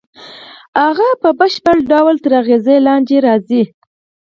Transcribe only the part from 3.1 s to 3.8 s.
یې راځي